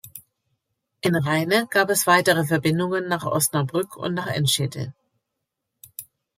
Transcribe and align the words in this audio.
In 1.01 1.15
Rheine 1.15 1.67
gab 1.69 1.91
es 1.91 2.07
weitere 2.07 2.43
Verbindungen 2.43 3.07
nach 3.07 3.23
Osnabrück 3.23 3.95
und 3.95 4.15
nach 4.15 4.25
Enschede. 4.25 4.95